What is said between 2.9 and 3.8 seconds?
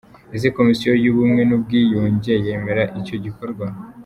icyo gikorwa?.